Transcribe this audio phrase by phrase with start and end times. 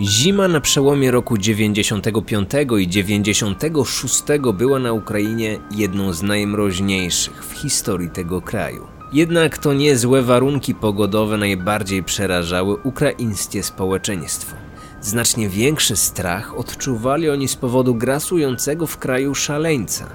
[0.00, 4.22] Zima na przełomie roku 95 i 96
[4.54, 8.86] była na Ukrainie jedną z najmroźniejszych w historii tego kraju.
[9.12, 14.56] Jednak to niezłe warunki pogodowe najbardziej przerażały ukraińskie społeczeństwo.
[15.00, 20.06] Znacznie większy strach odczuwali oni z powodu grasującego w kraju szaleńca.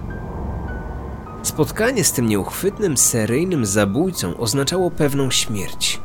[1.43, 6.04] Spotkanie z tym nieuchwytnym, seryjnym zabójcą oznaczało pewną śmierć.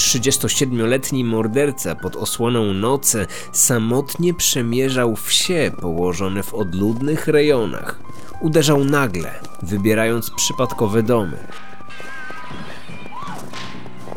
[0.00, 8.00] 37-letni morderca pod osłoną nocy samotnie przemierzał wsie położone w odludnych rejonach.
[8.40, 11.36] Uderzał nagle, wybierając przypadkowe domy.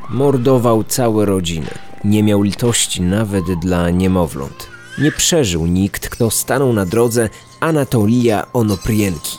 [0.09, 1.71] Mordował całe rodziny.
[2.03, 4.67] Nie miał litości nawet dla niemowląt.
[4.99, 9.37] Nie przeżył nikt, kto stanął na drodze Anatolija Onoprienki.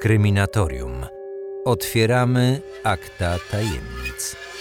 [0.00, 1.21] Kryminatorium.
[1.64, 4.51] Otwieramy akta tajemnic.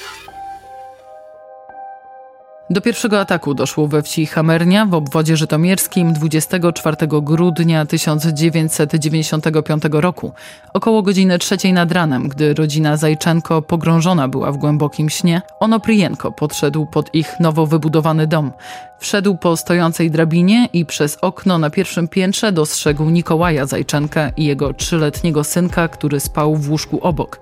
[2.71, 10.31] Do pierwszego ataku doszło we wsi Hamernia w obwodzie żytomierskim 24 grudnia 1995 roku,
[10.73, 16.85] około godziny trzeciej nad ranem, gdy rodzina Zajczenko pogrążona była w głębokim śnie, Onoprijenko podszedł
[16.85, 18.51] pod ich nowo wybudowany dom.
[18.99, 24.73] Wszedł po stojącej drabinie i przez okno na pierwszym piętrze dostrzegł Nikołaja Zajczenka i jego
[24.73, 27.39] trzyletniego synka, który spał w łóżku obok.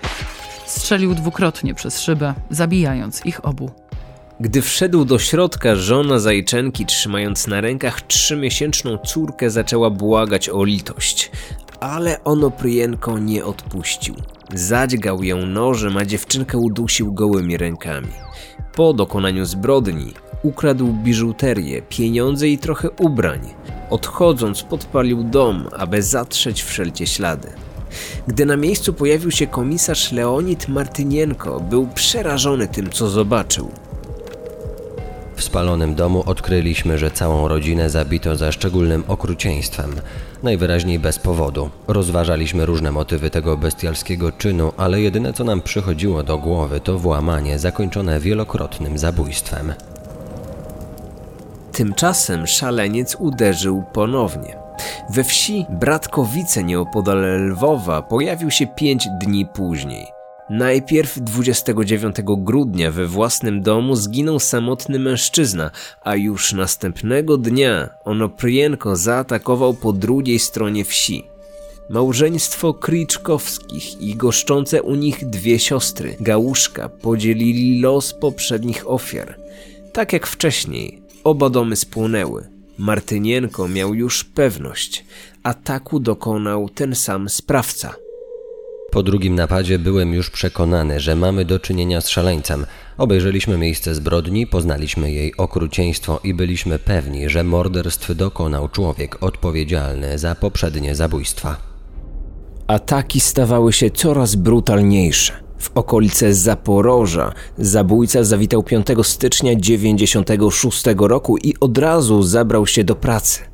[0.65, 3.88] Strzelił dwukrotnie przez szybę, zabijając ich obu.
[4.41, 11.31] Gdy wszedł do środka, żona Zajczenki, trzymając na rękach trzymiesięczną córkę, zaczęła błagać o litość.
[11.79, 14.15] Ale Onoprienko nie odpuścił.
[14.53, 18.11] Zadźgał ją nożem, a dziewczynkę udusił gołymi rękami.
[18.75, 23.39] Po dokonaniu zbrodni ukradł biżuterię, pieniądze i trochę ubrań.
[23.89, 27.47] Odchodząc, podpalił dom, aby zatrzeć wszelkie ślady.
[28.27, 33.71] Gdy na miejscu pojawił się komisarz Leonid Martynienko, był przerażony tym, co zobaczył.
[35.39, 39.95] W spalonym domu odkryliśmy, że całą rodzinę zabito za szczególnym okrucieństwem.
[40.43, 41.69] Najwyraźniej bez powodu.
[41.87, 47.59] Rozważaliśmy różne motywy tego bestialskiego czynu, ale jedyne co nam przychodziło do głowy to włamanie
[47.59, 49.73] zakończone wielokrotnym zabójstwem.
[51.71, 54.55] Tymczasem szaleniec uderzył ponownie.
[55.09, 60.18] We wsi Bratkowice nieopodal Lwowa pojawił się pięć dni później.
[60.49, 65.71] Najpierw 29 grudnia we własnym domu zginął samotny mężczyzna,
[66.03, 71.23] a już następnego dnia Onoprienko zaatakował po drugiej stronie wsi.
[71.89, 79.39] Małżeństwo Kriczkowskich i goszczące u nich dwie siostry, Gałuszka, podzielili los poprzednich ofiar.
[79.93, 82.47] Tak jak wcześniej, oba domy spłonęły.
[82.77, 85.05] Martynienko miał już pewność.
[85.43, 87.95] Ataku dokonał ten sam sprawca.
[88.91, 92.65] Po drugim napadzie byłem już przekonany, że mamy do czynienia z szaleńcem.
[92.97, 100.35] Obejrzeliśmy miejsce zbrodni, poznaliśmy jej okrucieństwo i byliśmy pewni, że morderstw dokonał człowiek odpowiedzialny za
[100.35, 101.57] poprzednie zabójstwa.
[102.67, 105.33] Ataki stawały się coraz brutalniejsze.
[105.57, 112.95] W okolice Zaporoża zabójca zawitał 5 stycznia 96 roku i od razu zabrał się do
[112.95, 113.48] pracy.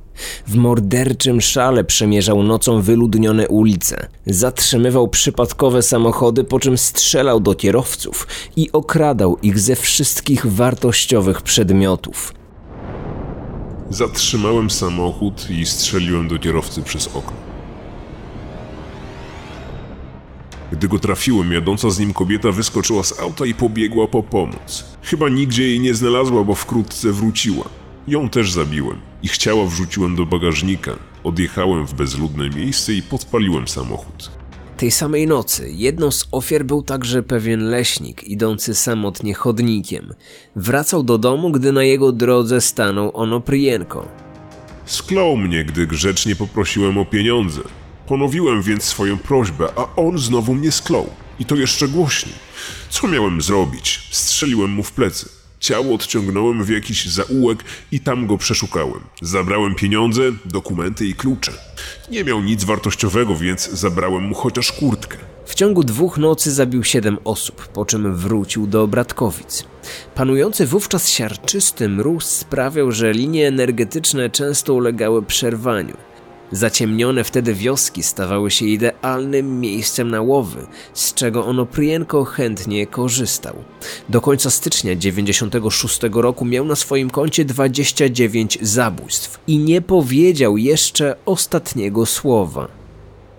[0.48, 8.28] W morderczym szale przemierzał nocą wyludnione ulice, zatrzymywał przypadkowe samochody, po czym strzelał do kierowców
[8.56, 12.34] i okradał ich ze wszystkich wartościowych przedmiotów.
[13.90, 17.46] Zatrzymałem samochód i strzeliłem do kierowcy przez okno.
[20.72, 24.86] Gdy go trafiłem, jadąca z nim kobieta wyskoczyła z auta i pobiegła po pomoc.
[25.02, 27.66] Chyba nigdzie jej nie znalazła, bo wkrótce wróciła.
[28.08, 29.02] Ją też zabiłem.
[29.26, 30.92] Ich ciała wrzuciłem do bagażnika.
[31.24, 34.32] Odjechałem w bezludne miejsce i podpaliłem samochód.
[34.78, 40.14] Tej samej nocy jedną z ofiar był także pewien leśnik idący samotnie chodnikiem.
[40.56, 44.08] Wracał do domu, gdy na jego drodze stanął Onoprienko.
[44.86, 47.62] Sklął mnie, gdy grzecznie poprosiłem o pieniądze.
[48.08, 51.10] Ponowiłem więc swoją prośbę, a on znowu mnie sklął.
[51.40, 52.36] I to jeszcze głośniej.
[52.90, 54.08] Co miałem zrobić?
[54.12, 55.45] Strzeliłem mu w plecy.
[55.66, 59.00] Ciało odciągnąłem w jakiś zaułek i tam go przeszukałem.
[59.22, 61.52] Zabrałem pieniądze, dokumenty i klucze.
[62.12, 65.18] Nie miał nic wartościowego, więc zabrałem mu chociaż kurtkę.
[65.46, 69.64] W ciągu dwóch nocy zabił siedem osób, po czym wrócił do Bratkowic.
[70.16, 75.98] Panujący wówczas siarczysty mróz sprawiał, że linie energetyczne często ulegały przerwaniu.
[76.52, 83.56] Zaciemnione wtedy wioski stawały się idealnym miejscem na łowy, z czego Onoprienko chętnie korzystał.
[84.10, 91.16] Do końca stycznia 96 roku miał na swoim koncie 29 zabójstw i nie powiedział jeszcze
[91.26, 92.85] ostatniego słowa.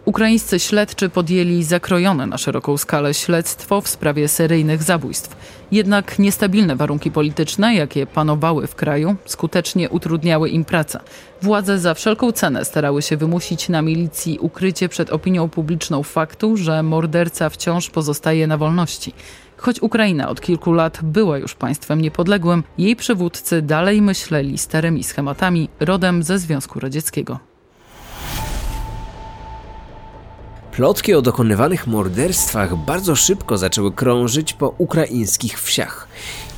[0.07, 5.37] Ukraińscy śledczy podjęli zakrojone na szeroką skalę śledztwo w sprawie seryjnych zabójstw.
[5.73, 11.01] Jednak niestabilne warunki polityczne, jakie panowały w kraju, skutecznie utrudniały im pracę.
[11.43, 16.83] Władze za wszelką cenę starały się wymusić na milicji ukrycie przed opinią publiczną faktu, że
[16.83, 19.13] morderca wciąż pozostaje na wolności.
[19.57, 25.69] Choć Ukraina od kilku lat była już państwem niepodległym, jej przywódcy dalej myśleli starymi schematami
[25.81, 27.56] rodem ze Związku Radzieckiego.
[30.77, 36.09] Plotki o dokonywanych morderstwach bardzo szybko zaczęły krążyć po ukraińskich wsiach.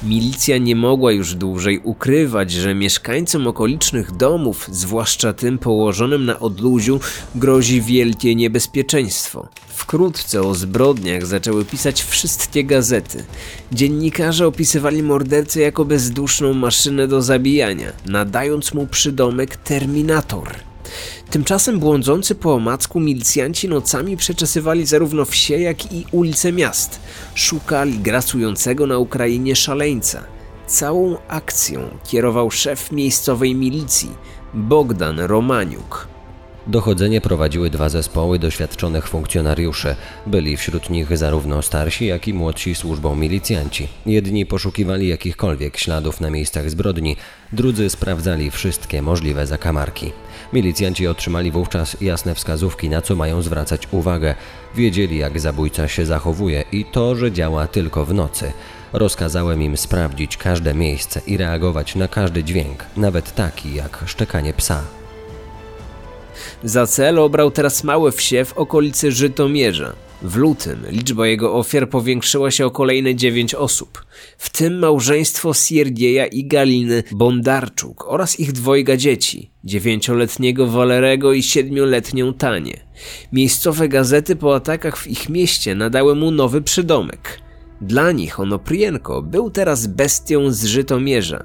[0.02, 7.00] Milicja nie mogła już dłużej ukrywać, że mieszkańcom okolicznych domów, zwłaszcza tym położonym na odludziu,
[7.34, 9.48] grozi wielkie niebezpieczeństwo.
[9.68, 13.24] Wkrótce o zbrodniach zaczęły pisać wszystkie gazety.
[13.72, 20.48] Dziennikarze opisywali mordercę jako bezduszną maszynę do zabijania, nadając mu przydomek Terminator–
[21.30, 27.00] Tymczasem błądzący po omacku milicjanci nocami przeczesywali zarówno wsie, jak i ulice miast.
[27.34, 30.24] Szukali grasującego na Ukrainie szaleńca.
[30.66, 34.10] Całą akcją kierował szef miejscowej milicji,
[34.54, 36.08] Bogdan Romaniuk.
[36.68, 39.96] Dochodzenie prowadziły dwa zespoły doświadczonych funkcjonariuszy.
[40.26, 43.88] Byli wśród nich zarówno starsi, jak i młodsi służbą milicjanci.
[44.06, 47.16] Jedni poszukiwali jakichkolwiek śladów na miejscach zbrodni,
[47.52, 50.12] drudzy sprawdzali wszystkie możliwe zakamarki.
[50.52, 54.34] Milicjanci otrzymali wówczas jasne wskazówki, na co mają zwracać uwagę.
[54.74, 58.52] Wiedzieli, jak zabójca się zachowuje i to, że działa tylko w nocy.
[58.92, 64.97] Rozkazałem im sprawdzić każde miejsce i reagować na każdy dźwięk, nawet taki jak szczekanie psa.
[66.64, 69.92] Za cel obrał teraz małe wsie w okolicy Żytomierza.
[70.22, 74.04] W lutym liczba jego ofiar powiększyła się o kolejne dziewięć osób,
[74.38, 82.34] w tym małżeństwo Siergieja i Galiny Bondarczuk oraz ich dwojga dzieci, dziewięcioletniego Walerego i siedmioletnią
[82.34, 82.80] Tanię.
[83.32, 87.40] Miejscowe gazety po atakach w ich mieście nadały mu nowy przydomek.
[87.80, 91.44] Dla nich Onoprienko był teraz bestią z Żytomierza,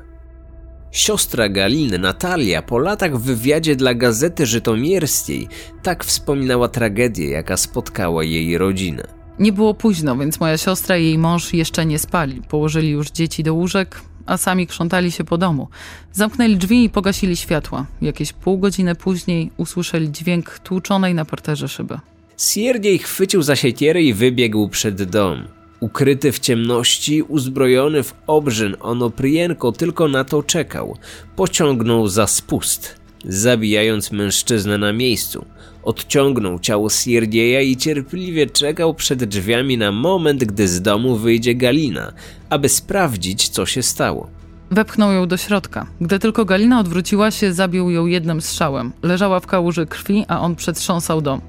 [0.94, 5.48] Siostra Galiny, Natalia, po latach w wywiadzie dla Gazety Żytomierskiej
[5.84, 9.08] tak wspominała tragedię, jaka spotkała jej rodzinę.
[9.40, 12.42] Nie było późno, więc moja siostra i jej mąż jeszcze nie spali.
[12.42, 15.68] Położyli już dzieci do łóżek, a sami krzątali się po domu.
[16.12, 17.86] Zamknęli drzwi i pogasili światła.
[18.02, 22.00] Jakieś pół godziny później usłyszeli dźwięk tłuczonej na parterze szyby.
[22.38, 25.48] Sierdziej chwycił za siekierę i wybiegł przed dom.
[25.84, 30.98] Ukryty w ciemności, uzbrojony w obrzyn, Onoprienko tylko na to czekał.
[31.36, 32.96] Pociągnął za spust,
[33.26, 35.46] zabijając mężczyznę na miejscu.
[35.84, 42.14] Odciągnął ciało Sierdzieja i cierpliwie czekał przed drzwiami na moment, gdy z domu wyjdzie Galina,
[42.50, 44.30] aby sprawdzić, co się stało.
[44.72, 45.88] Wepchnął ją do środka.
[46.02, 48.92] Gdy tylko Galina odwróciła się, zabił ją jednym strzałem.
[49.02, 51.42] Leżała w kałuży krwi, a on przetrząsał dom.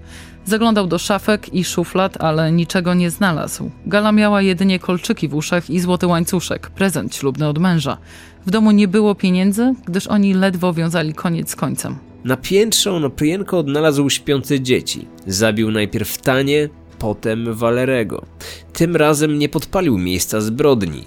[0.46, 3.70] Zaglądał do szafek i szuflad, ale niczego nie znalazł.
[3.86, 7.98] Gala miała jedynie kolczyki w uszach i złoty łańcuszek, prezent ślubny od męża.
[8.46, 11.96] W domu nie było pieniędzy, gdyż oni ledwo wiązali koniec z końcem.
[12.24, 15.06] Na piętrze Onoprienko odnalazł śpiące dzieci.
[15.26, 16.68] Zabił najpierw Tanie,
[16.98, 18.24] potem Walerego.
[18.72, 21.04] Tym razem nie podpalił miejsca zbrodni.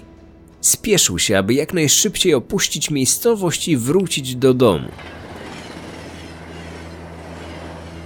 [0.60, 4.88] Spieszył się, aby jak najszybciej opuścić miejscowość i wrócić do domu.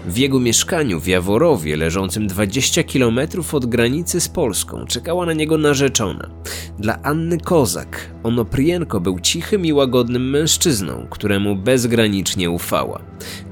[0.06, 3.20] W jego mieszkaniu w Jaworowie, leżącym 20 km
[3.52, 6.30] od granicy z Polską, czekała na niego narzeczona.
[6.78, 13.00] Dla Anny Kozak Onoprienko był cichym i łagodnym mężczyzną, któremu bezgranicznie ufała.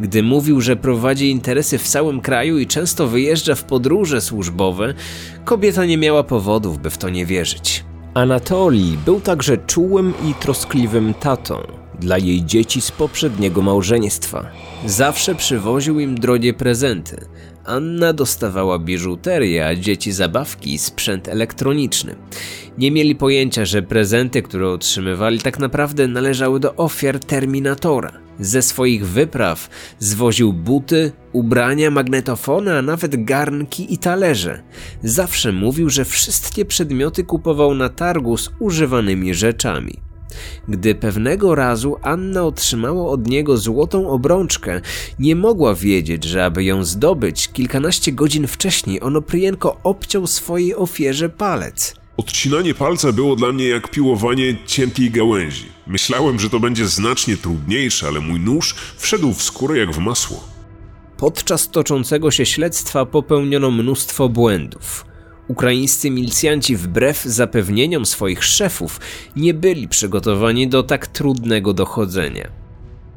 [0.01, 4.95] Gdy mówił, że prowadzi interesy w całym kraju i często wyjeżdża w podróże służbowe,
[5.45, 7.85] kobieta nie miała powodów, by w to nie wierzyć.
[8.15, 14.50] Anatolii był także czułym i troskliwym tatą dla jej dzieci z poprzedniego małżeństwa.
[14.87, 17.26] Zawsze przywoził im drogie prezenty.
[17.64, 22.16] Anna dostawała biżuterię, a dzieci zabawki i sprzęt elektroniczny.
[22.78, 28.12] Nie mieli pojęcia, że prezenty, które otrzymywali, tak naprawdę należały do ofiar Terminatora.
[28.40, 34.62] Ze swoich wypraw zwoził buty, ubrania, magnetofony, a nawet garnki i talerze.
[35.02, 40.10] Zawsze mówił, że wszystkie przedmioty kupował na targu z używanymi rzeczami.
[40.69, 44.81] Gdy pewnego razu Anna otrzymała od niego złotą obrączkę,
[45.19, 51.95] nie mogła wiedzieć, że aby ją zdobyć, kilkanaście godzin wcześniej Onoprienko obciął swojej ofierze palec.
[52.17, 55.67] Odcinanie palca było dla mnie jak piłowanie cienkiej gałęzi.
[55.87, 60.45] Myślałem, że to będzie znacznie trudniejsze, ale mój nóż wszedł w skórę jak w masło.
[61.17, 65.10] Podczas toczącego się śledztwa popełniono mnóstwo błędów.
[65.50, 69.00] Ukraińscy milicjanci wbrew zapewnieniom swoich szefów
[69.37, 72.49] nie byli przygotowani do tak trudnego dochodzenia.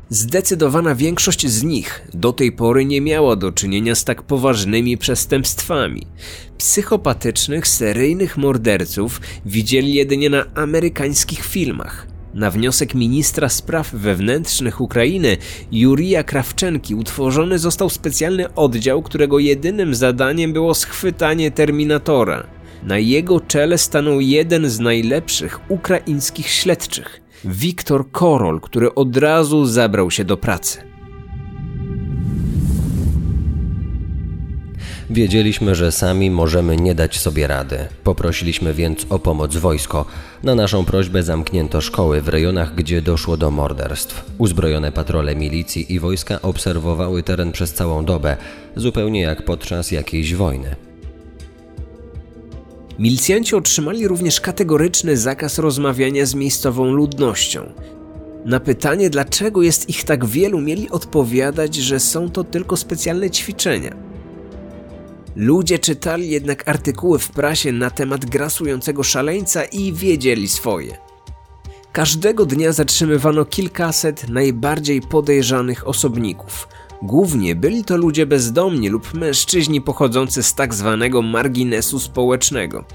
[0.10, 6.08] Zdecydowana większość z nich do tej pory nie miała do czynienia z tak poważnymi przestępstwami.
[6.58, 12.13] Psychopatycznych, seryjnych morderców widzieli jedynie na amerykańskich filmach.
[12.34, 15.38] Na wniosek ministra spraw wewnętrznych Ukrainy
[15.72, 22.48] Jurija Krawczenki utworzony został specjalny oddział, którego jedynym zadaniem było schwytanie Terminatora.
[22.84, 30.12] Na jego czele stanął jeden z najlepszych ukraińskich śledczych, Wiktor Korol, który od razu zabrał
[30.12, 30.93] się do pracy.
[35.14, 37.78] Wiedzieliśmy, że sami możemy nie dać sobie rady.
[38.04, 40.06] Poprosiliśmy więc o pomoc wojsko.
[40.44, 44.26] Na naszą prośbę zamknięto szkoły w rejonach, gdzie doszło do morderstw.
[44.38, 48.38] Uzbrojone patrole milicji i wojska obserwowały teren przez całą dobę,
[48.76, 50.76] zupełnie jak podczas jakiejś wojny.
[53.00, 57.74] Milicjanci otrzymali również kategoryczny zakaz rozmawiania z miejscową ludnością.
[58.46, 64.13] Na pytanie, dlaczego jest ich tak wielu, mieli odpowiadać, że są to tylko specjalne ćwiczenia.
[65.36, 70.98] Ludzie czytali jednak artykuły w prasie na temat grasującego szaleńca i wiedzieli swoje.
[71.92, 76.68] Każdego dnia zatrzymywano kilkaset najbardziej podejrzanych osobników–
[77.04, 82.86] Głównie byli to ludzie bezdomni lub mężczyźni pochodzący z tak zwanego marginesu społecznego.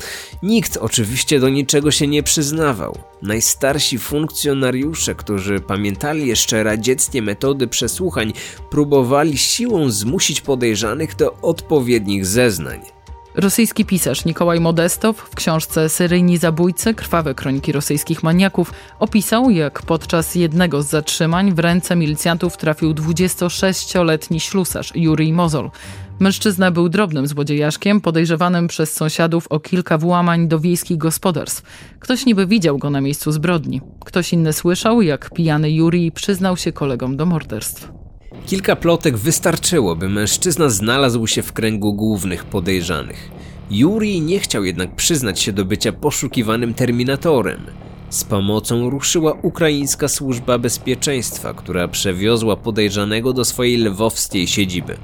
[0.43, 2.99] Nikt oczywiście do niczego się nie przyznawał.
[3.23, 8.33] Najstarsi funkcjonariusze, którzy pamiętali jeszcze radzieckie metody przesłuchań,
[8.71, 12.98] próbowali siłą zmusić podejrzanych do odpowiednich zeznań.
[13.38, 20.35] Rosyjski pisarz Nikołaj Modestow w książce Syryjni zabójcy krwawe kroniki rosyjskich maniaków opisał, jak podczas
[20.35, 25.71] jednego z zatrzymań w ręce milicjantów trafił 26-letni ślusarz Jurij Mozol.
[26.18, 31.62] Mężczyzna był drobnym złodziejaszkiem, podejrzewanym przez sąsiadów o kilka włamań do wiejskich gospodarstw.
[31.99, 33.80] Ktoś niby widział go na miejscu zbrodni.
[34.04, 37.98] Ktoś inny słyszał, jak pijany Jurij przyznał się kolegom do morderstw.
[38.47, 43.30] Kilka plotek wystarczyło, by mężczyzna znalazł się w kręgu głównych podejrzanych.
[43.71, 47.61] Yuri nie chciał jednak przyznać się do bycia poszukiwanym terminatorem.
[48.11, 54.97] Z pomocą ruszyła ukraińska służba bezpieczeństwa, która przewiozła podejrzanego do swojej lwowskiej siedziby.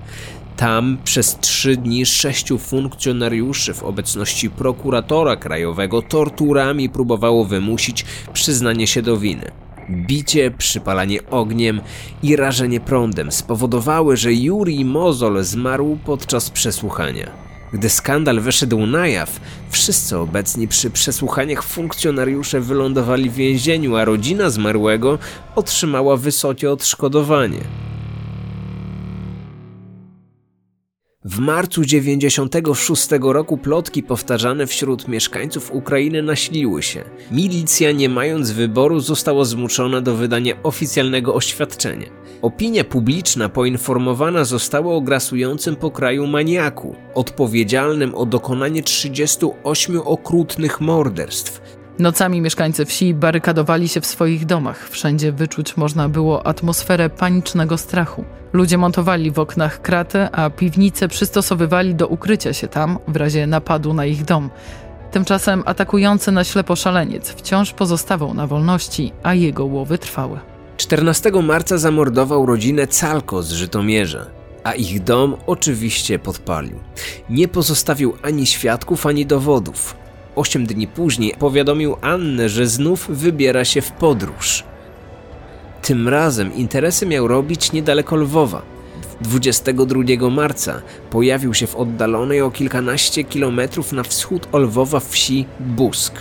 [0.57, 9.03] Tam przez trzy dni sześciu funkcjonariuszy w obecności prokuratora krajowego torturami próbowało wymusić przyznanie się
[9.03, 9.51] do winy.
[9.91, 11.81] Bicie, przypalanie ogniem
[12.23, 17.31] i rażenie prądem spowodowały, że Juri Mozol zmarł podczas przesłuchania.
[17.73, 24.51] Gdy skandal wyszedł na jaw, wszyscy obecni przy przesłuchaniach funkcjonariusze wylądowali w więzieniu, a rodzina
[24.51, 25.19] zmarłego
[25.55, 27.61] otrzymała wysokie odszkodowanie.
[31.27, 37.05] W marcu 96 roku plotki powtarzane wśród mieszkańców Ukrainy nasiliły się.
[37.31, 42.07] Milicja, nie mając wyboru, została zmuszona do wydania oficjalnego oświadczenia.
[42.43, 51.61] Opinia publiczna poinformowana została o grasującym po kraju maniaku, odpowiedzialnym o dokonanie 38 okrutnych morderstw.
[51.99, 54.89] Nocami mieszkańcy wsi barykadowali się w swoich domach.
[54.89, 58.25] Wszędzie wyczuć można było atmosferę panicznego strachu.
[58.53, 63.95] Ludzie montowali w oknach kraty, a piwnice przystosowywali do ukrycia się tam w razie napadu
[63.95, 64.51] na ich dom.
[65.11, 70.39] Tymczasem atakujący na ślepo szaleniec wciąż pozostawał na wolności, a jego łowy trwały.
[70.77, 74.27] 14 marca zamordował rodzinę Calko z Żytomierza,
[74.65, 76.79] a ich dom oczywiście podpalił.
[77.31, 80.04] Nie pozostawił ani świadków, ani dowodów.
[80.37, 84.65] Osiem dni później powiadomił Annę, że znów wybiera się w podróż.
[85.83, 88.63] Tym razem interesy miał robić niedaleko Lwowa.
[89.21, 96.15] 22 marca pojawił się w oddalonej o kilkanaście kilometrów na wschód Lwowa wsi Busk.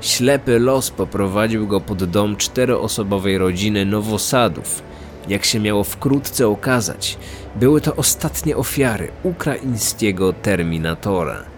[0.00, 4.82] Ślepy los poprowadził go pod dom czteroosobowej rodziny Nowosadów.
[5.28, 7.18] Jak się miało wkrótce okazać,
[7.56, 11.55] były to ostatnie ofiary ukraińskiego Terminatora.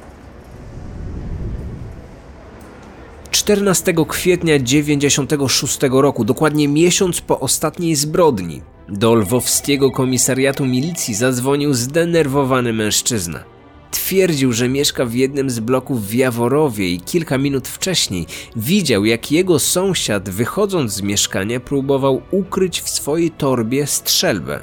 [3.49, 12.73] 14 kwietnia 96 roku, dokładnie miesiąc po ostatniej zbrodni, do lwowskiego komisariatu milicji zadzwonił zdenerwowany
[12.73, 13.45] mężczyzna.
[13.91, 18.27] Twierdził, że mieszka w jednym z bloków w Jaworowie i kilka minut wcześniej
[18.57, 24.61] widział, jak jego sąsiad, wychodząc z mieszkania, próbował ukryć w swojej torbie strzelbę.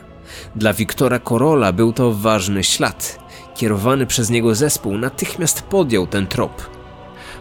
[0.56, 3.20] Dla Wiktora Korola był to ważny ślad.
[3.56, 6.75] Kierowany przez niego zespół natychmiast podjął ten trop.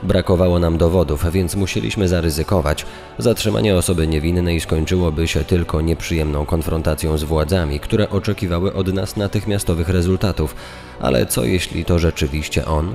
[0.04, 2.86] Brakowało nam dowodów, więc musieliśmy zaryzykować.
[3.18, 9.88] Zatrzymanie osoby niewinnej skończyłoby się tylko nieprzyjemną konfrontacją z władzami, które oczekiwały od nas natychmiastowych
[9.88, 10.54] rezultatów.
[11.00, 12.94] Ale co jeśli to rzeczywiście on?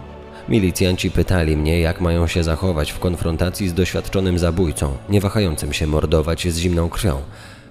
[0.50, 5.88] Milicjanci pytali mnie, jak mają się zachować w konfrontacji z doświadczonym zabójcą, nie wahającym się
[5.88, 7.22] mordować z zimną krwią.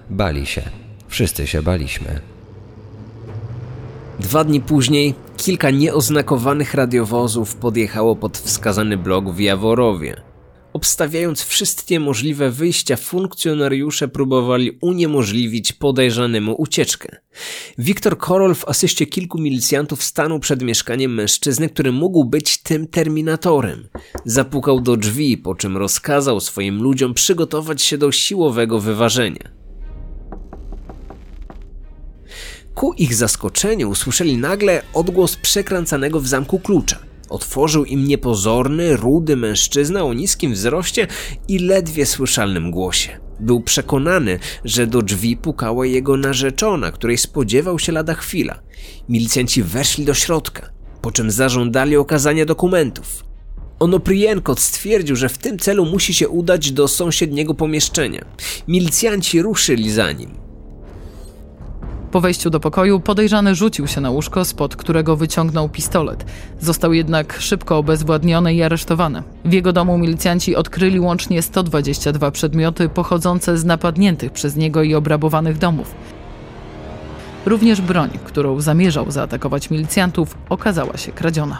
[0.09, 0.61] Bali się.
[1.07, 2.38] Wszyscy się baliśmy.
[4.19, 10.21] Dwa dni później kilka nieoznakowanych radiowozów podjechało pod wskazany blok w Jaworowie.
[10.73, 17.17] Obstawiając wszystkie możliwe wyjścia, funkcjonariusze próbowali uniemożliwić podejrzanemu ucieczkę.
[17.77, 23.87] Wiktor Korol w asyście kilku milicjantów stanął przed mieszkaniem mężczyzny, który mógł być tym terminatorem.
[24.25, 29.58] Zapukał do drzwi, po czym rozkazał swoim ludziom przygotować się do siłowego wyważenia.
[32.79, 36.99] Ku ich zaskoczeniu usłyszeli nagle odgłos przekręcanego w zamku klucza.
[37.29, 41.07] Otworzył im niepozorny, rudy mężczyzna o niskim wzroście
[41.47, 43.19] i ledwie słyszalnym głosie.
[43.39, 48.59] Był przekonany, że do drzwi pukała jego narzeczona, której spodziewał się lada chwila.
[49.09, 50.69] Milicjanci weszli do środka,
[51.01, 53.23] po czym zażądali okazania dokumentów.
[53.79, 58.25] Onoprienko stwierdził, że w tym celu musi się udać do sąsiedniego pomieszczenia.
[58.67, 60.48] Milicjanci ruszyli za nim.
[62.11, 66.25] Po wejściu do pokoju podejrzany rzucił się na łóżko, spod którego wyciągnął pistolet.
[66.59, 69.23] Został jednak szybko obezwładniony i aresztowany.
[69.45, 75.57] W jego domu milicjanci odkryli łącznie 122 przedmioty pochodzące z napadniętych przez niego i obrabowanych
[75.57, 75.95] domów.
[77.45, 81.57] Również broń, którą zamierzał zaatakować milicjantów, okazała się kradziona.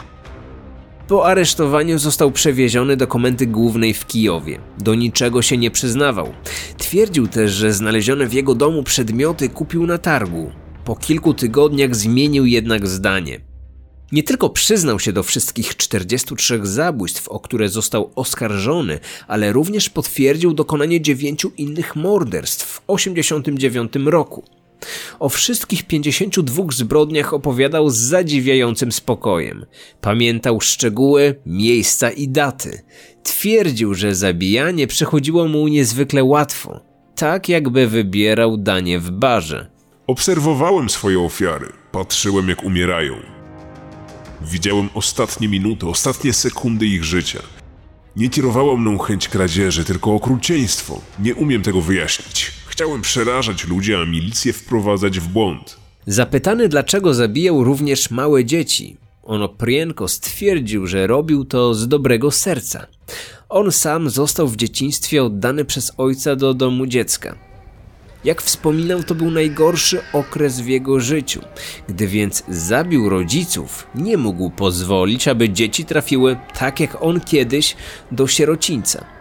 [1.10, 4.58] Po aresztowaniu został przewieziony do komendy głównej w Kijowie.
[4.78, 6.32] Do niczego się nie przyznawał.
[6.78, 10.52] Twierdził też, że znalezione w jego domu przedmioty kupił na targu.
[10.84, 13.40] Po kilku tygodniach zmienił jednak zdanie.
[14.12, 18.98] Nie tylko przyznał się do wszystkich 43 zabójstw, o które został oskarżony,
[19.28, 24.59] ale również potwierdził dokonanie dziewięciu innych morderstw w 1989 roku.
[25.18, 29.66] O wszystkich 52 zbrodniach opowiadał z zadziwiającym spokojem.
[30.00, 32.82] Pamiętał szczegóły, miejsca i daty.
[33.22, 36.80] Twierdził, że zabijanie przychodziło mu niezwykle łatwo,
[37.16, 39.70] tak jakby wybierał danie w barze.
[40.06, 43.14] Obserwowałem swoje ofiary, patrzyłem jak umierają.
[44.42, 47.42] Widziałem ostatnie minuty, ostatnie sekundy ich życia.
[48.16, 51.00] Nie kierowała mną chęć kradzieży, tylko okrucieństwo.
[51.18, 52.59] Nie umiem tego wyjaśnić.
[52.80, 55.76] Chciałem przerażać ludzi, a milicję wprowadzać w błąd.
[56.06, 62.86] Zapytany dlaczego zabijał również małe dzieci, Onoprienko stwierdził, że robił to z dobrego serca.
[63.48, 67.38] On sam został w dzieciństwie oddany przez ojca do domu dziecka.
[68.24, 71.40] Jak wspominał, to był najgorszy okres w jego życiu.
[71.88, 77.76] Gdy więc zabił rodziców, nie mógł pozwolić, aby dzieci trafiły, tak jak on kiedyś,
[78.12, 79.19] do sierocińca.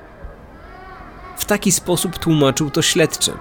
[1.39, 3.37] W taki sposób tłumaczył to śledczym.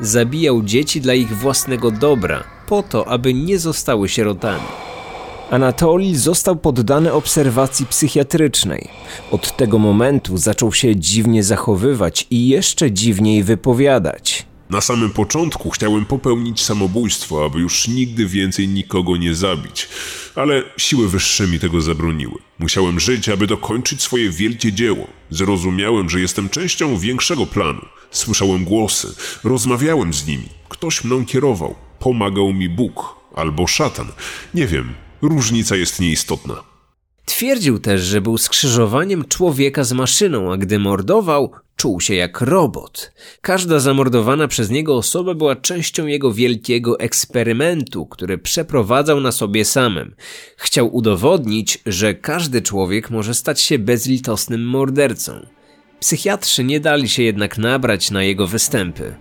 [0.00, 4.64] Zabijał dzieci dla ich własnego dobra, po to, aby nie zostały sierotami.
[5.50, 8.88] Anatolii został poddany obserwacji psychiatrycznej.
[9.30, 14.46] Od tego momentu zaczął się dziwnie zachowywać i jeszcze dziwniej wypowiadać.
[14.72, 19.88] Na samym początku chciałem popełnić samobójstwo, aby już nigdy więcej nikogo nie zabić,
[20.34, 22.34] ale siły wyższe mi tego zabroniły.
[22.58, 25.06] Musiałem żyć, aby dokończyć swoje wielkie dzieło.
[25.30, 27.80] Zrozumiałem, że jestem częścią większego planu.
[28.10, 30.48] Słyszałem głosy, rozmawiałem z nimi.
[30.68, 31.74] Ktoś mną kierował.
[31.98, 34.06] Pomagał mi Bóg albo szatan.
[34.54, 36.54] Nie wiem, różnica jest nieistotna.
[37.24, 43.12] Twierdził też, że był skrzyżowaniem człowieka z maszyną, a gdy mordował, czuł się jak robot.
[43.40, 50.14] Każda zamordowana przez niego osoba była częścią jego wielkiego eksperymentu, który przeprowadzał na sobie samym.
[50.56, 55.46] Chciał udowodnić, że każdy człowiek może stać się bezlitosnym mordercą.
[56.00, 59.14] Psychiatrzy nie dali się jednak nabrać na jego występy.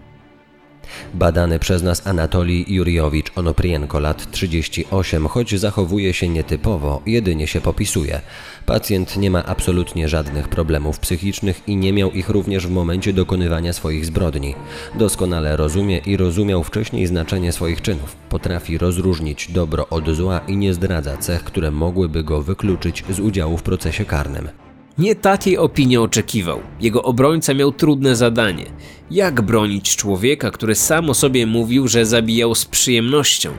[1.13, 8.22] Badany przez nas Anatolij Juriowicz Onoprienko, lat 38, choć zachowuje się nietypowo, jedynie się popisuje.
[8.65, 13.74] Pacjent nie ma absolutnie żadnych problemów psychicznych i nie miał ich również w momencie dokonywania
[13.74, 14.56] swoich zbrodni.
[14.96, 18.15] Doskonale rozumie i rozumiał wcześniej znaczenie swoich czynów.
[18.30, 23.58] Potrafi rozróżnić dobro od zła i nie zdradza cech, które mogłyby go wykluczyć z udziału
[23.58, 24.61] w procesie karnym.
[24.97, 26.60] Nie takiej opinii oczekiwał.
[26.82, 28.65] Jego obrońca miał trudne zadanie.
[29.12, 33.51] Jak bronić człowieka, który sam o sobie mówił, że zabijał z przyjemnością?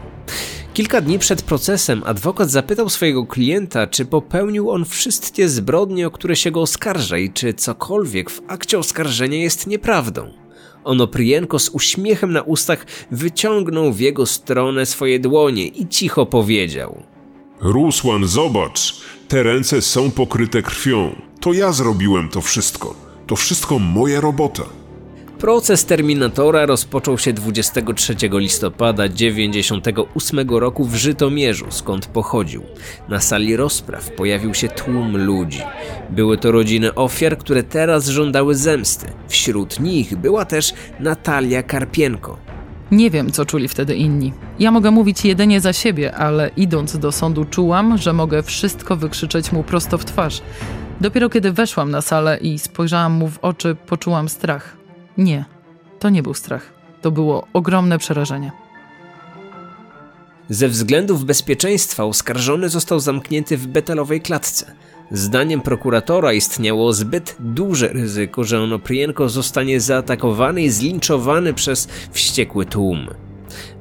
[0.74, 6.36] Kilka dni przed procesem adwokat zapytał swojego klienta, czy popełnił on wszystkie zbrodnie, o które
[6.36, 10.30] się go oskarża i czy cokolwiek w akcie oskarżenia jest nieprawdą.
[10.84, 17.02] Onoprienko z uśmiechem na ustach wyciągnął w jego stronę swoje dłonie i cicho powiedział:
[17.60, 18.94] Rusłan, zobacz,
[19.28, 21.16] te ręce są pokryte krwią.
[21.40, 22.94] To ja zrobiłem to wszystko.
[23.26, 24.62] To wszystko moja robota.
[25.38, 32.62] Proces Terminatora rozpoczął się 23 listopada 98 roku w Żytomierzu, skąd pochodził.
[33.08, 35.62] Na sali rozpraw pojawił się tłum ludzi.
[36.10, 39.06] Były to rodziny ofiar, które teraz żądały zemsty.
[39.28, 42.51] Wśród nich była też Natalia Karpienko.
[42.92, 44.32] Nie wiem, co czuli wtedy inni.
[44.58, 49.52] Ja mogę mówić jedynie za siebie, ale idąc do sądu czułam, że mogę wszystko wykrzyczeć
[49.52, 50.42] mu prosto w twarz.
[51.00, 54.76] Dopiero kiedy weszłam na salę i spojrzałam mu w oczy, poczułam strach.
[55.18, 55.44] Nie,
[55.98, 56.72] to nie był strach.
[57.02, 58.52] To było ogromne przerażenie.
[60.48, 64.72] Ze względów bezpieczeństwa oskarżony został zamknięty w betalowej klatce.
[65.12, 73.06] Zdaniem prokuratora istniało zbyt duże ryzyko, że Onoprienko zostanie zaatakowany i zlinczowany przez wściekły tłum.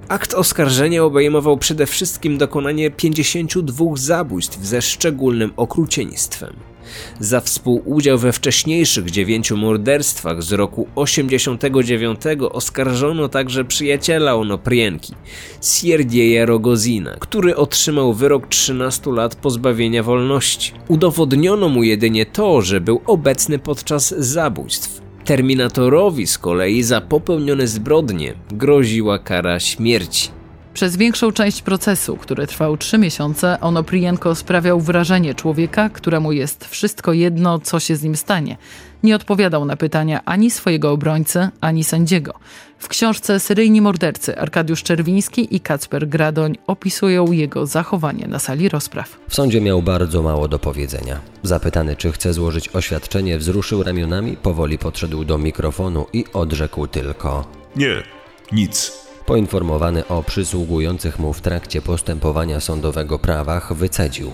[0.07, 6.70] Akt oskarżenia obejmował przede wszystkim dokonanie 52 zabójstw ze szczególnym okrucieństwem.
[7.19, 15.13] Za współudział we wcześniejszych dziewięciu morderstwach z roku 89 oskarżono także przyjaciela Onoprienki,
[15.61, 20.73] Sierdzieja Rogozina, który otrzymał wyrok 13 lat pozbawienia wolności.
[20.87, 25.01] Udowodniono mu jedynie to, że był obecny podczas zabójstw.
[25.25, 30.40] Terminatorowi z kolei za popełnione zbrodnie groziła kara śmierci.
[30.73, 37.13] Przez większą część procesu, który trwał trzy miesiące, Onoprienko sprawiał wrażenie człowieka, któremu jest wszystko
[37.13, 38.57] jedno, co się z nim stanie.
[39.03, 42.33] Nie odpowiadał na pytania ani swojego obrońcy, ani sędziego.
[42.79, 49.19] W książce Seryjni mordercy Arkadiusz Czerwiński i Kacper Gradoń opisują jego zachowanie na sali rozpraw.
[49.29, 51.19] W sądzie miał bardzo mało do powiedzenia.
[51.43, 58.03] Zapytany, czy chce złożyć oświadczenie, wzruszył ramionami, powoli podszedł do mikrofonu i odrzekł tylko: Nie,
[58.51, 59.00] nic.
[59.31, 64.31] Poinformowany o przysługujących mu w trakcie postępowania sądowego prawach, wycedził.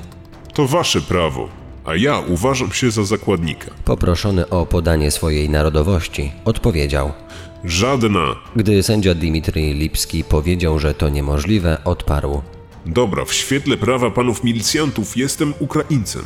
[0.53, 1.49] To wasze prawo,
[1.85, 3.71] a ja uważam się za zakładnika.
[3.85, 7.11] Poproszony o podanie swojej narodowości, odpowiedział.
[7.63, 8.35] Żadna.
[8.55, 12.41] Gdy sędzia Dmitrij Lipski powiedział, że to niemożliwe, odparł.
[12.85, 16.23] Dobra, w świetle prawa panów milicjantów jestem Ukraińcem.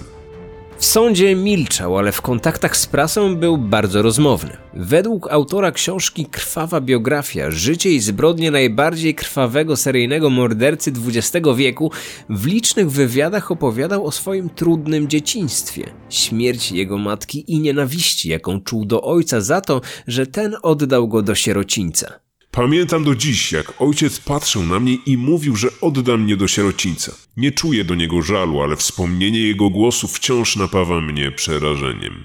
[0.82, 4.58] W sądzie milczał, ale w kontaktach z prasą był bardzo rozmowny.
[4.74, 11.92] Według autora książki Krwawa biografia Życie i zbrodnie najbardziej krwawego seryjnego mordercy XX wieku
[12.30, 18.86] w licznych wywiadach opowiadał o swoim trudnym dzieciństwie, śmierci jego matki i nienawiści, jaką czuł
[18.86, 22.31] do ojca za to, że ten oddał go do sierocińca.
[22.52, 27.12] Pamiętam do dziś, jak ojciec patrzył na mnie i mówił, że odda mnie do sierocińca.
[27.38, 32.24] Nie czuję do niego żalu, ale wspomnienie jego głosu wciąż napawa mnie przerażeniem.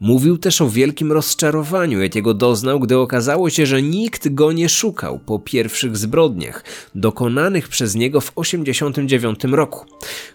[0.00, 5.18] Mówił też o wielkim rozczarowaniu, jakiego doznał, gdy okazało się, że nikt go nie szukał
[5.18, 9.86] po pierwszych zbrodniach, dokonanych przez niego w 1989 roku.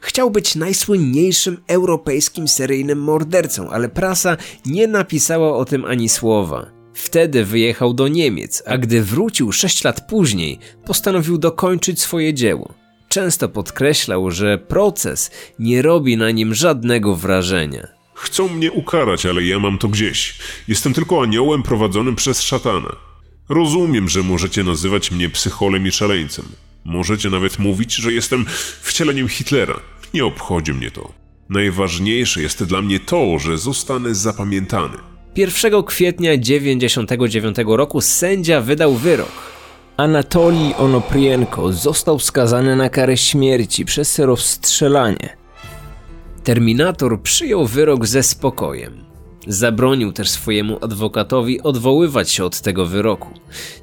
[0.02, 6.76] Chciał być najsłynniejszym europejskim seryjnym mordercą, ale prasa nie napisała o tym ani słowa.
[6.97, 12.73] Wtedy wyjechał do Niemiec, a gdy wrócił sześć lat później, postanowił dokończyć swoje dzieło.
[13.10, 17.88] Często podkreślał, że proces nie robi na nim żadnego wrażenia.
[18.13, 20.38] Chcą mnie ukarać, ale ja mam to gdzieś.
[20.67, 22.95] Jestem tylko aniołem prowadzonym przez szatana.
[23.49, 26.45] Rozumiem, że możecie nazywać mnie psycholem i szaleńcem.
[26.86, 28.45] Możecie nawet mówić, że jestem
[28.81, 29.79] wcieleniem Hitlera.
[30.13, 31.13] Nie obchodzi mnie to.
[31.49, 34.97] Najważniejsze jest dla mnie to, że zostanę zapamiętany.
[35.38, 39.32] 1 kwietnia 1999 roku sędzia wydał wyrok.
[39.97, 45.38] Anatolij Onoprienko został skazany na karę śmierci przez rozstrzelanie.
[46.43, 49.04] Terminator przyjął wyrok ze spokojem.
[49.47, 53.30] Zabronił też swojemu adwokatowi odwoływać się od tego wyroku.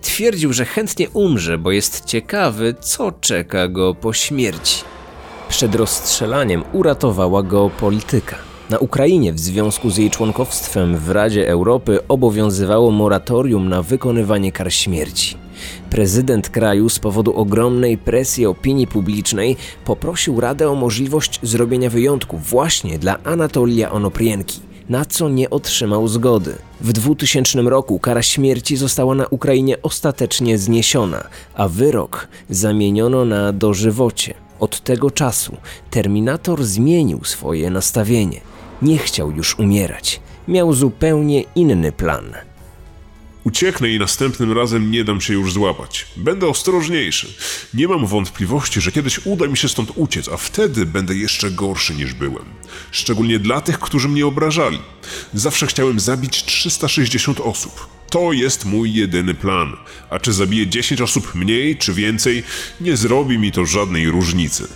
[0.02, 4.84] Twierdził, że chętnie umrze, bo jest ciekawy, co czeka go po śmierci.
[5.48, 8.53] Przed rozstrzelaniem uratowała go polityka.
[8.70, 14.72] Na Ukrainie w związku z jej członkowstwem w Radzie Europy obowiązywało moratorium na wykonywanie kar
[14.72, 15.36] śmierci.
[15.90, 22.98] Prezydent kraju z powodu ogromnej presji opinii publicznej poprosił Radę o możliwość zrobienia wyjątku właśnie
[22.98, 26.54] dla Anatolia Onoprienki, na co nie otrzymał zgody.
[26.80, 31.24] W 2000 roku kara śmierci została na Ukrainie ostatecznie zniesiona,
[31.54, 34.34] a wyrok zamieniono na dożywocie.
[34.60, 35.56] Od tego czasu
[35.90, 38.40] Terminator zmienił swoje nastawienie–
[38.82, 40.20] nie chciał już umierać.
[40.48, 42.34] Miał zupełnie inny plan.
[43.44, 46.06] Ucieknę i następnym razem nie dam się już złapać.
[46.16, 47.34] Będę ostrożniejszy.
[47.74, 51.94] Nie mam wątpliwości, że kiedyś uda mi się stąd uciec, a wtedy będę jeszcze gorszy
[51.94, 52.44] niż byłem.
[52.90, 54.78] Szczególnie dla tych, którzy mnie obrażali.
[55.34, 57.86] Zawsze chciałem zabić 360 osób.
[58.10, 59.76] To jest mój jedyny plan.
[60.10, 62.42] A czy zabiję 10 osób mniej czy więcej,
[62.80, 64.68] nie zrobi mi to żadnej różnicy.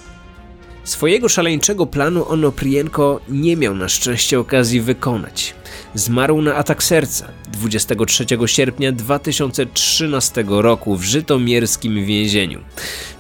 [0.88, 5.54] Swojego szaleńczego planu Onoprienko nie miał na szczęście okazji wykonać.
[5.94, 12.60] Zmarł na atak serca 23 sierpnia 2013 roku w żytomierskim więzieniu.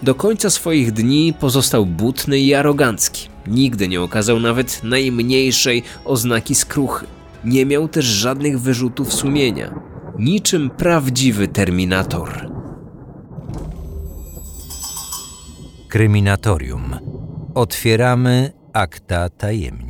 [0.02, 3.28] Do końca swoich dni pozostał butny i arogancki.
[3.46, 7.06] Nigdy nie okazał nawet najmniejszej oznaki skruchy.
[7.44, 9.80] Nie miał też żadnych wyrzutów sumienia.
[10.18, 12.50] Niczym prawdziwy terminator.
[15.88, 17.07] Kryminatorium.
[17.58, 19.87] Otwieramy akta tajemnic.